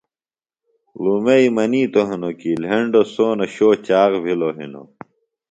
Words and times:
لُومئی 1.01 1.45
منِیتوۡ 1.55 2.05
ہنوۡ 2.09 2.35
کیۡ 2.39 2.57
لھیۡنڈوۡ 2.61 3.07
سونہ 3.13 3.45
شو 3.53 3.69
چاخ 3.85 4.11
بِھلوۡ 4.23 4.55
ہنوۡ 4.57 4.87